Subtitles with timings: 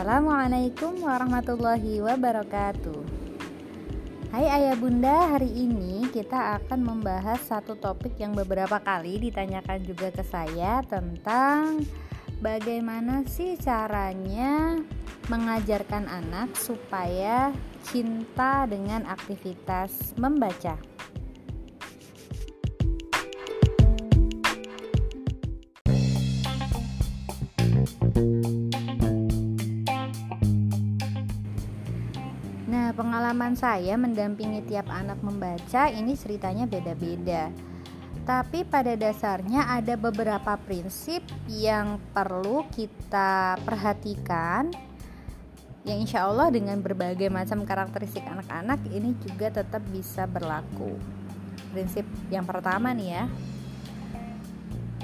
[0.00, 3.04] Assalamualaikum warahmatullahi wabarakatuh.
[4.32, 10.08] Hai ayah bunda, hari ini kita akan membahas satu topik yang beberapa kali ditanyakan juga
[10.08, 11.84] ke saya Tentang
[12.40, 14.80] bagaimana sih caranya
[15.28, 17.52] mengajarkan anak supaya
[17.84, 20.80] cinta dengan aktivitas membaca
[33.30, 37.46] pengalaman saya mendampingi tiap anak membaca ini ceritanya beda-beda.
[38.26, 44.74] Tapi pada dasarnya ada beberapa prinsip yang perlu kita perhatikan
[45.86, 50.98] yang insya Allah dengan berbagai macam karakteristik anak-anak ini juga tetap bisa berlaku.
[51.70, 52.02] Prinsip
[52.34, 53.24] yang pertama nih ya,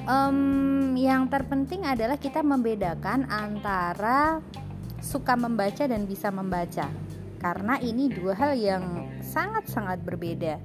[0.02, 4.43] um, yang terpenting adalah kita membedakan antara
[4.99, 7.05] suka membaca dan bisa membaca
[7.47, 10.59] karena ini dua hal yang sangat-sangat berbeda.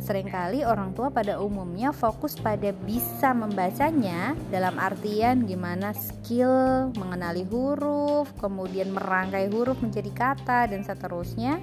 [0.00, 8.32] Seringkali orang tua pada umumnya fokus pada bisa membacanya dalam artian gimana skill mengenali huruf,
[8.40, 11.60] kemudian merangkai huruf menjadi kata dan seterusnya.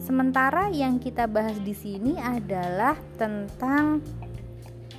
[0.00, 4.00] Sementara yang kita bahas di sini adalah tentang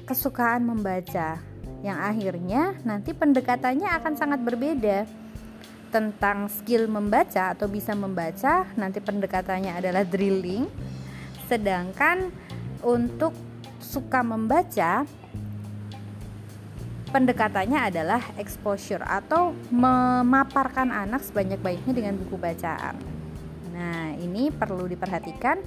[0.06, 1.42] kesukaan membaca
[1.82, 5.25] yang akhirnya nanti pendekatannya akan sangat berbeda
[5.96, 10.68] tentang skill membaca atau bisa membaca nanti pendekatannya adalah drilling
[11.48, 12.36] sedangkan
[12.84, 13.32] untuk
[13.80, 15.08] suka membaca
[17.16, 23.00] pendekatannya adalah exposure atau memaparkan anak sebanyak-banyaknya dengan buku bacaan.
[23.72, 25.64] Nah, ini perlu diperhatikan.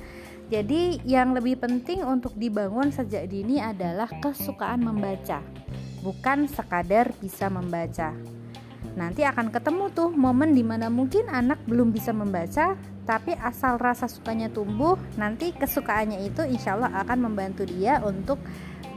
[0.52, 5.40] Jadi, yang lebih penting untuk dibangun sejak dini adalah kesukaan membaca,
[6.04, 8.12] bukan sekadar bisa membaca
[8.98, 12.74] nanti akan ketemu tuh momen di mana mungkin anak belum bisa membaca
[13.06, 18.42] tapi asal rasa sukanya tumbuh nanti kesukaannya itu insya Allah akan membantu dia untuk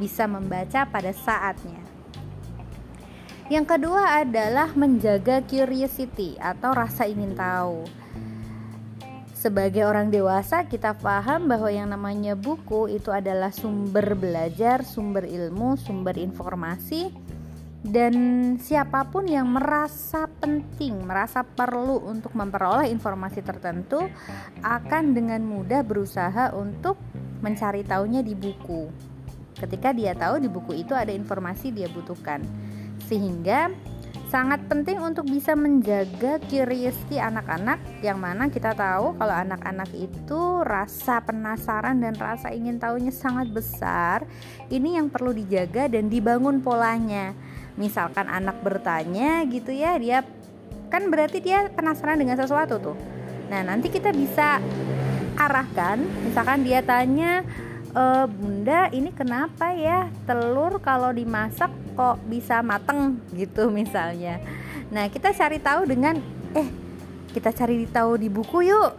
[0.01, 1.79] bisa membaca pada saatnya.
[3.51, 7.83] Yang kedua adalah menjaga curiosity atau rasa ingin tahu.
[9.35, 15.75] Sebagai orang dewasa kita paham bahwa yang namanya buku itu adalah sumber belajar, sumber ilmu,
[15.81, 17.30] sumber informasi
[17.81, 18.13] dan
[18.61, 24.05] siapa pun yang merasa penting, merasa perlu untuk memperoleh informasi tertentu
[24.61, 27.01] akan dengan mudah berusaha untuk
[27.41, 28.85] mencari tahunya di buku.
[29.57, 32.45] Ketika dia tahu di buku itu ada informasi dia butuhkan.
[33.09, 33.73] Sehingga
[34.29, 41.17] sangat penting untuk bisa menjaga curiosity anak-anak yang mana kita tahu kalau anak-anak itu rasa
[41.25, 44.21] penasaran dan rasa ingin tahunya sangat besar.
[44.69, 47.33] Ini yang perlu dijaga dan dibangun polanya
[47.79, 50.23] misalkan anak bertanya gitu ya dia
[50.91, 52.97] kan berarti dia penasaran dengan sesuatu tuh.
[53.47, 54.59] Nah nanti kita bisa
[55.39, 57.47] arahkan misalkan dia tanya
[57.95, 63.23] e, bunda ini kenapa ya telur kalau dimasak kok bisa mateng?
[63.31, 64.43] Gitu misalnya.
[64.91, 66.19] Nah kita cari tahu dengan
[66.51, 66.67] eh
[67.31, 68.91] kita cari tahu di buku yuk.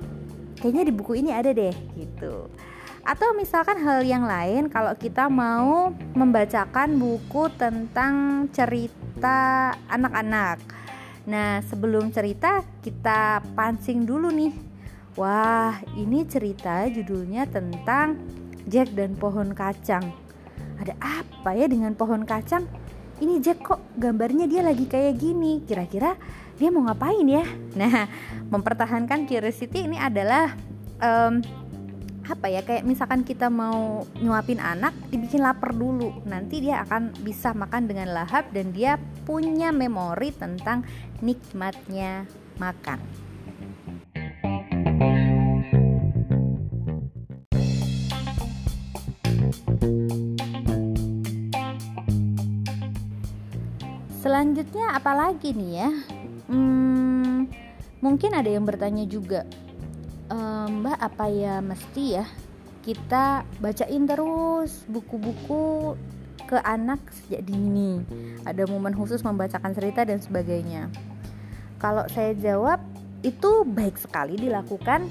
[0.56, 2.48] Kayaknya di buku ini ada deh gitu
[3.02, 10.62] atau misalkan hal yang lain kalau kita mau membacakan buku tentang cerita anak-anak.
[11.26, 14.54] Nah, sebelum cerita kita pancing dulu nih.
[15.18, 18.16] Wah, ini cerita judulnya tentang
[18.70, 20.14] Jack dan pohon kacang.
[20.78, 22.64] Ada apa ya dengan pohon kacang?
[23.19, 25.62] Ini Jack kok gambarnya dia lagi kayak gini.
[25.62, 26.16] Kira-kira
[26.56, 27.44] dia mau ngapain ya?
[27.78, 28.06] Nah,
[28.50, 30.54] mempertahankan curiosity ini adalah
[31.02, 31.61] um,
[32.32, 36.25] apa ya kayak misalkan kita mau nyuapin anak dibikin lapar dulu.
[36.25, 38.97] Nanti dia akan bisa makan dengan lahap dan dia
[39.28, 40.81] punya memori tentang
[41.20, 42.25] nikmatnya
[42.56, 42.98] makan.
[54.23, 55.90] Selanjutnya apalagi nih ya?
[56.49, 57.50] Hmm,
[58.00, 59.44] mungkin ada yang bertanya juga
[60.69, 62.26] Mbak apa ya mesti ya
[62.82, 65.94] kita bacain terus buku-buku
[66.50, 68.02] ke anak sejak dini.
[68.43, 70.90] Ada momen khusus membacakan cerita dan sebagainya.
[71.79, 72.82] Kalau saya jawab
[73.23, 75.06] itu baik sekali dilakukan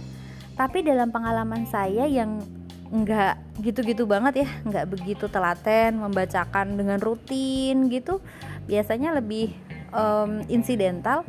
[0.60, 2.44] tapi dalam pengalaman saya yang
[2.92, 8.20] nggak gitu-gitu banget ya nggak begitu telaten membacakan dengan rutin gitu
[8.68, 9.56] biasanya lebih
[9.96, 11.24] um, insidental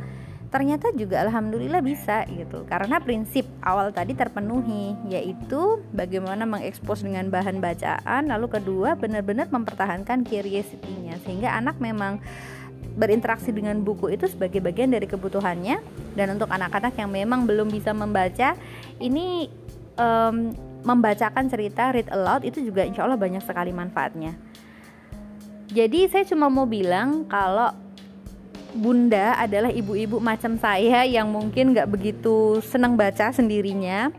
[0.52, 2.68] ternyata juga alhamdulillah bisa gitu.
[2.68, 10.28] Karena prinsip awal tadi terpenuhi yaitu bagaimana mengekspos dengan bahan bacaan lalu kedua benar-benar mempertahankan
[10.28, 11.16] curiosity-nya.
[11.24, 12.20] Sehingga anak memang
[12.92, 15.80] berinteraksi dengan buku itu sebagai bagian dari kebutuhannya.
[16.12, 18.52] Dan untuk anak-anak yang memang belum bisa membaca
[19.00, 19.48] ini
[19.96, 20.52] um,
[20.84, 24.36] membacakan cerita read aloud itu juga insya Allah banyak sekali manfaatnya.
[25.72, 27.72] Jadi saya cuma mau bilang kalau
[28.72, 34.12] bunda adalah ibu-ibu macam saya yang mungkin nggak begitu senang baca sendirinya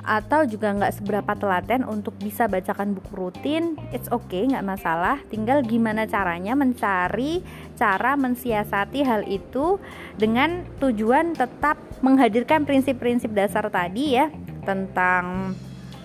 [0.00, 5.20] atau juga nggak seberapa telaten untuk bisa bacakan buku rutin, it's okay, nggak masalah.
[5.28, 7.44] Tinggal gimana caranya mencari
[7.76, 9.76] cara mensiasati hal itu
[10.16, 14.32] dengan tujuan tetap menghadirkan prinsip-prinsip dasar tadi ya
[14.64, 15.52] tentang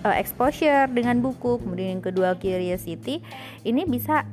[0.04, 3.24] uh, exposure dengan buku, kemudian yang kedua curiosity.
[3.64, 4.28] Ini bisa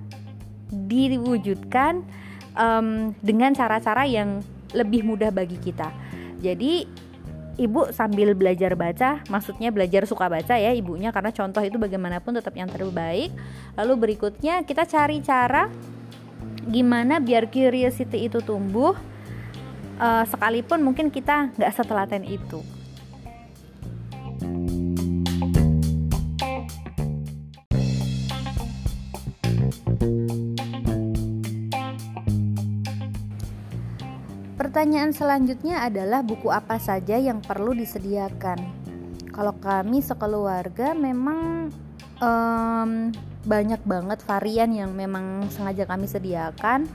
[0.69, 2.04] diwujudkan
[2.57, 4.41] um, dengan cara-cara yang
[4.73, 5.94] lebih mudah bagi kita.
[6.41, 6.85] Jadi
[7.61, 12.57] ibu sambil belajar baca, maksudnya belajar suka baca ya ibunya karena contoh itu bagaimanapun tetap
[12.57, 13.29] yang terbaik.
[13.77, 15.69] Lalu berikutnya kita cari cara
[16.63, 18.95] gimana biar curiosity itu tumbuh
[19.99, 22.72] uh, sekalipun mungkin kita nggak setelaten itu.
[34.63, 38.56] Pertanyaan selanjutnya adalah buku apa saja yang perlu disediakan.
[39.36, 41.68] Kalau kami sekeluarga memang
[42.24, 43.12] um,
[43.44, 46.88] banyak banget varian yang memang sengaja kami sediakan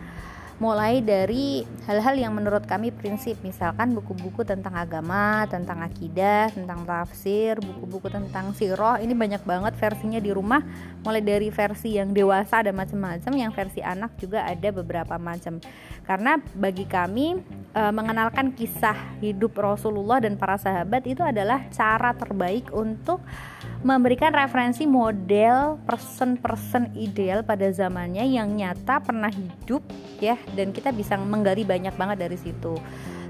[0.59, 7.63] mulai dari hal-hal yang menurut kami prinsip misalkan buku-buku tentang agama, tentang akidah, tentang tafsir,
[7.63, 10.61] buku-buku tentang siroh ini banyak banget versinya di rumah.
[11.07, 15.63] Mulai dari versi yang dewasa ada macam-macam yang versi anak juga ada beberapa macam.
[16.03, 17.39] Karena bagi kami
[17.71, 23.23] e, mengenalkan kisah hidup Rasulullah dan para sahabat itu adalah cara terbaik untuk
[23.87, 29.87] memberikan referensi model person-person ideal pada zamannya yang nyata pernah hidup
[30.19, 32.75] ya dan kita bisa menggali banyak banget dari situ.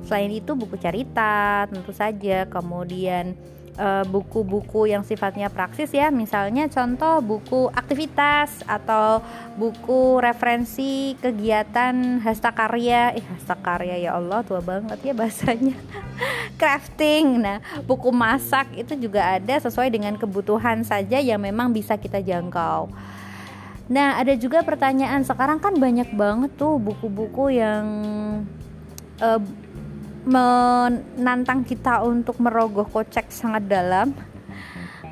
[0.08, 3.36] Selain itu buku cerita tentu saja, kemudian
[4.10, 6.10] buku-buku uh, yang sifatnya praksis ya.
[6.10, 9.22] Misalnya contoh buku aktivitas atau
[9.54, 15.78] buku referensi kegiatan hastakarya eh hastakarya ya Allah tua banget ya bahasanya.
[16.60, 17.38] Crafting.
[17.38, 22.90] Nah buku masak itu juga ada sesuai dengan kebutuhan saja yang memang bisa kita jangkau.
[23.88, 27.88] Nah, ada juga pertanyaan sekarang kan banyak banget tuh buku-buku yang
[29.24, 29.40] uh,
[30.28, 34.12] menantang kita untuk merogoh kocek sangat dalam.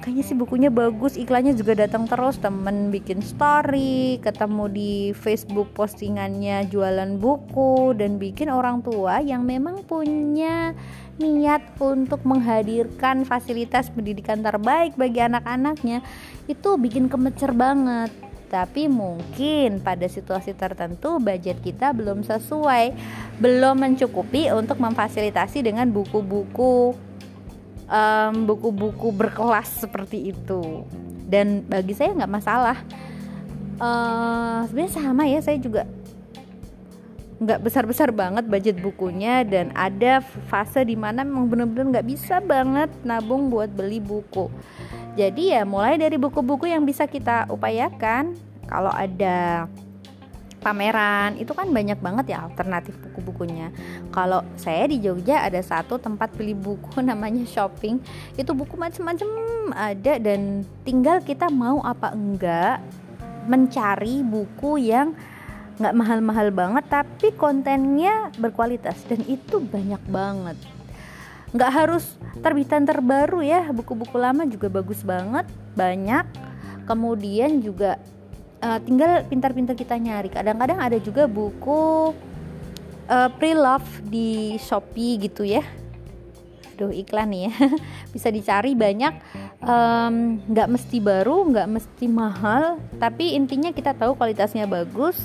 [0.05, 2.39] Kayaknya sih bukunya bagus iklannya juga datang terus.
[2.39, 9.83] Temen bikin story ketemu di Facebook postingannya jualan buku dan bikin orang tua yang memang
[9.83, 10.79] punya
[11.19, 16.07] niat untuk menghadirkan fasilitas pendidikan terbaik bagi anak-anaknya.
[16.47, 18.15] Itu bikin kemecer banget
[18.57, 22.97] tapi mungkin pada situasi tertentu budget kita belum sesuai,
[23.37, 26.97] belum mencukupi untuk memfasilitasi dengan buku-buku
[27.85, 30.89] um, buku-buku berkelas seperti itu.
[31.29, 32.81] Dan bagi saya nggak masalah.
[33.77, 35.85] Uh, sebenarnya sama ya, saya juga
[37.37, 42.89] nggak besar-besar banget budget bukunya dan ada fase di mana memang benar-benar nggak bisa banget
[43.05, 44.49] nabung buat beli buku
[45.17, 48.37] jadi ya mulai dari buku-buku yang bisa kita upayakan
[48.69, 49.65] kalau ada
[50.61, 53.71] pameran itu kan banyak banget ya alternatif buku-bukunya.
[54.11, 58.03] Kalau saya di Jogja ada satu tempat beli buku namanya shopping.
[58.35, 59.29] Itu buku macam-macam
[59.73, 62.83] ada dan tinggal kita mau apa enggak
[63.47, 65.15] mencari buku yang
[65.77, 70.57] nggak mahal-mahal banget tapi kontennya berkualitas dan itu banyak banget
[71.55, 72.05] nggak harus
[72.41, 73.71] terbitan terbaru ya.
[73.71, 75.47] Buku-buku lama juga bagus banget
[75.79, 76.25] banyak.
[76.87, 77.99] Kemudian juga
[78.63, 80.31] uh, tinggal pintar-pintar kita nyari.
[80.31, 82.15] Kadang-kadang ada juga buku
[83.11, 85.63] uh, pre-love di Shopee gitu ya.
[86.77, 87.55] Duh iklan nih ya.
[88.15, 89.15] Bisa dicari banyak.
[90.47, 92.79] Nggak um, mesti baru nggak mesti mahal.
[93.01, 95.17] Tapi intinya kita tahu kualitasnya bagus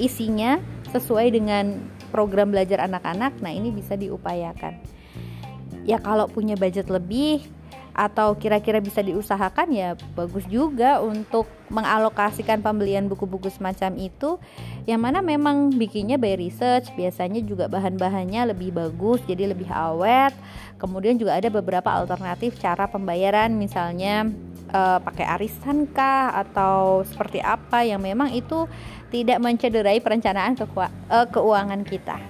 [0.00, 0.56] isinya
[0.96, 1.76] sesuai dengan
[2.08, 3.36] program belajar anak-anak.
[3.44, 4.99] Nah ini bisa diupayakan
[5.84, 7.44] ya kalau punya budget lebih
[7.90, 14.38] atau kira-kira bisa diusahakan ya bagus juga untuk mengalokasikan pembelian buku-buku semacam itu.
[14.86, 20.32] Yang mana memang bikinnya by research biasanya juga bahan-bahannya lebih bagus jadi lebih awet.
[20.80, 24.30] Kemudian juga ada beberapa alternatif cara pembayaran misalnya
[24.72, 28.64] uh, pakai arisan kah atau seperti apa yang memang itu
[29.10, 32.29] tidak mencederai perencanaan uh, keuangan kita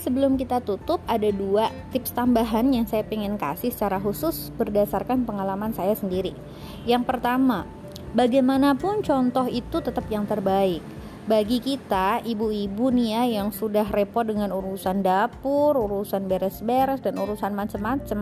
[0.00, 5.72] sebelum kita tutup ada dua tips tambahan yang saya ingin kasih secara khusus berdasarkan pengalaman
[5.72, 6.36] saya sendiri.
[6.84, 7.64] Yang pertama,
[8.12, 10.82] bagaimanapun contoh itu tetap yang terbaik
[11.24, 17.56] bagi kita ibu-ibu nih ya yang sudah repot dengan urusan dapur, urusan beres-beres dan urusan
[17.56, 18.20] macem-macem,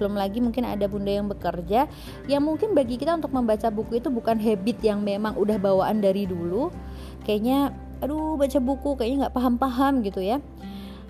[0.00, 1.84] belum lagi mungkin ada bunda yang bekerja,
[2.24, 6.24] yang mungkin bagi kita untuk membaca buku itu bukan habit yang memang udah bawaan dari
[6.24, 6.72] dulu,
[7.28, 10.38] kayaknya, aduh baca buku kayaknya nggak paham-paham gitu ya.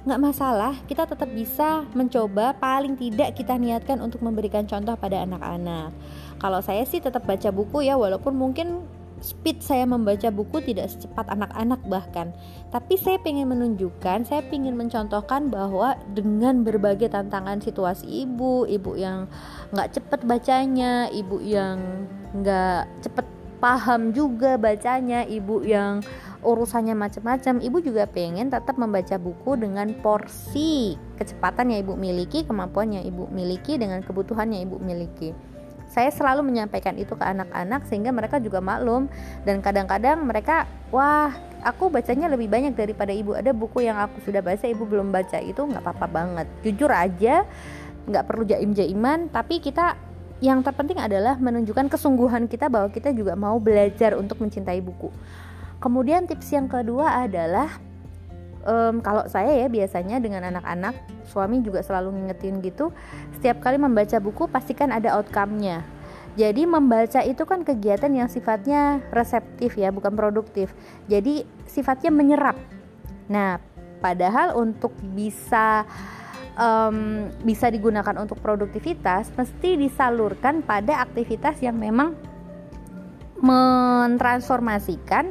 [0.07, 5.93] Nggak masalah kita tetap bisa mencoba paling tidak kita niatkan untuk memberikan contoh pada anak-anak.
[6.39, 8.87] Kalau saya sih tetap baca buku ya walaupun mungkin
[9.19, 12.31] speed saya membaca buku tidak secepat anak-anak bahkan.
[12.71, 19.27] Tapi saya ingin menunjukkan saya ingin mencontohkan bahwa dengan berbagai tantangan situasi ibu ibu yang
[19.75, 22.07] nggak cepet bacanya ibu yang
[22.39, 23.27] nggak cepet
[23.59, 26.01] paham juga bacanya ibu yang
[26.43, 32.95] urusannya macam-macam ibu juga pengen tetap membaca buku dengan porsi kecepatan yang ibu miliki kemampuan
[32.95, 35.35] yang ibu miliki dengan kebutuhan yang ibu miliki.
[35.89, 39.09] Saya selalu menyampaikan itu ke anak-anak sehingga mereka juga maklum.
[39.49, 41.33] Dan kadang-kadang mereka wah
[41.65, 43.33] aku bacanya lebih banyak daripada ibu.
[43.33, 45.41] Ada buku yang aku sudah baca ibu belum baca.
[45.41, 46.47] Itu nggak apa-apa banget.
[46.61, 47.49] Jujur aja
[48.09, 49.95] nggak perlu jaim-jaiman tapi kita
[50.41, 55.13] yang terpenting adalah menunjukkan kesungguhan kita bahwa kita juga mau belajar untuk mencintai buku
[55.79, 57.71] kemudian tips yang kedua adalah
[58.69, 60.95] um, kalau saya ya biasanya dengan anak-anak
[61.29, 62.91] suami juga selalu ngingetin gitu
[63.37, 65.85] setiap kali membaca buku pastikan ada outcome-nya.
[66.39, 70.71] Jadi membaca itu kan kegiatan yang sifatnya reseptif ya bukan produktif.
[71.11, 72.55] Jadi sifatnya menyerap.
[73.27, 73.59] Nah
[73.99, 75.83] padahal untuk bisa
[76.55, 82.15] um, bisa digunakan untuk produktivitas mesti disalurkan pada aktivitas yang memang
[83.39, 85.31] mentransformasikan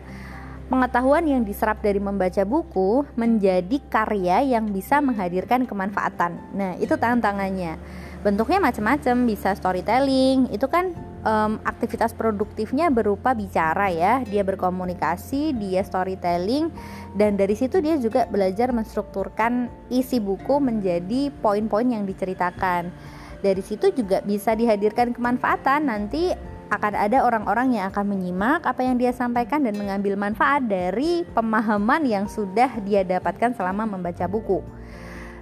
[0.67, 6.35] Pengetahuan yang diserap dari membaca buku menjadi karya yang bisa menghadirkan kemanfaatan.
[6.51, 7.79] Nah, itu tantangannya.
[8.19, 10.91] Bentuknya macam-macam, bisa storytelling, itu kan
[11.23, 14.23] um, aktivitas produktifnya berupa bicara ya.
[14.27, 16.71] Dia berkomunikasi, dia storytelling
[17.15, 22.91] dan dari situ dia juga belajar menstrukturkan isi buku menjadi poin-poin yang diceritakan.
[23.37, 26.33] Dari situ juga bisa dihadirkan kemanfaatan nanti
[26.67, 32.03] akan ada orang-orang yang akan menyimak apa yang dia sampaikan dan mengambil manfaat dari pemahaman
[32.03, 34.59] yang sudah dia dapatkan selama membaca buku.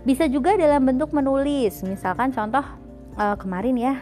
[0.05, 2.61] Bisa juga dalam bentuk menulis, misalkan contoh
[3.17, 3.95] uh, kemarin ya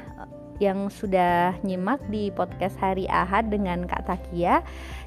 [0.61, 4.61] yang sudah nyimak di podcast hari Ahad dengan Kak Takia.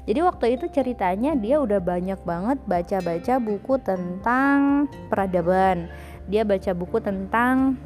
[0.05, 5.87] Jadi waktu itu ceritanya dia udah banyak banget baca-baca buku tentang peradaban.
[6.27, 7.79] Dia baca buku tentang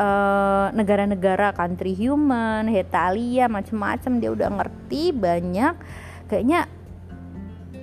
[0.00, 5.76] Eh, negara-negara uh, country human, Italia, macam-macam dia udah ngerti banyak.
[6.24, 6.64] Kayaknya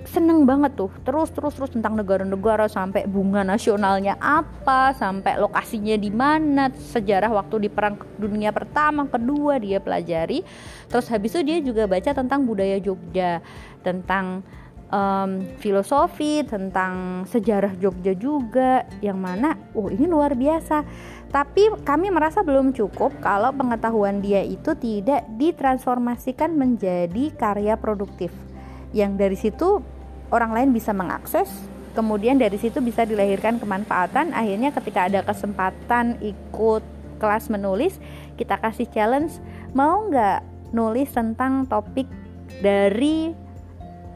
[0.08, 6.08] seneng banget tuh terus terus terus tentang negara-negara sampai bunga nasionalnya apa sampai lokasinya di
[6.08, 10.40] mana sejarah waktu di perang dunia pertama kedua dia pelajari
[10.88, 13.44] terus habis itu dia juga baca tentang budaya Jogja
[13.84, 14.40] tentang
[14.92, 20.84] um, filosofi tentang sejarah Jogja juga yang mana oh ini luar biasa.
[21.28, 28.32] Tapi kami merasa belum cukup kalau pengetahuan dia itu tidak ditransformasikan menjadi karya produktif.
[28.96, 29.68] Yang dari situ
[30.32, 31.48] orang lain bisa mengakses
[31.92, 34.32] kemudian dari situ bisa dilahirkan kemanfaatan.
[34.32, 36.80] Akhirnya ketika ada kesempatan ikut
[37.18, 37.98] kelas menulis
[38.38, 39.42] kita kasih challenge
[39.74, 42.06] mau nggak nulis tentang topik
[42.62, 43.34] dari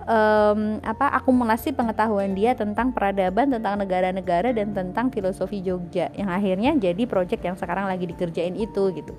[0.04, 6.74] um, apa akumulasi pengetahuan dia tentang peradaban, tentang negara-negara dan tentang filosofi Jogja yang akhirnya
[6.76, 9.14] jadi project yang sekarang lagi dikerjain itu gitu.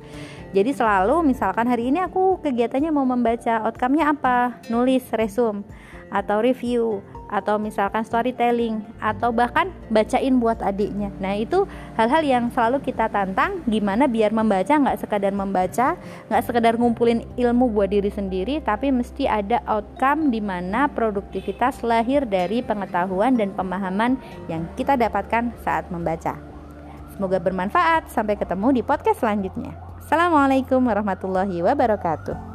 [0.52, 4.62] Jadi selalu misalkan hari ini aku kegiatannya mau membaca outcome-nya apa?
[4.70, 5.64] Nulis resume
[6.14, 7.02] atau review
[7.34, 11.10] atau misalkan storytelling atau bahkan bacain buat adiknya.
[11.18, 11.66] Nah itu
[11.98, 15.98] hal-hal yang selalu kita tantang gimana biar membaca nggak sekadar membaca,
[16.30, 22.30] nggak sekadar ngumpulin ilmu buat diri sendiri, tapi mesti ada outcome di mana produktivitas lahir
[22.30, 26.38] dari pengetahuan dan pemahaman yang kita dapatkan saat membaca.
[27.18, 28.10] Semoga bermanfaat.
[28.14, 29.74] Sampai ketemu di podcast selanjutnya.
[30.02, 32.53] Assalamualaikum warahmatullahi wabarakatuh.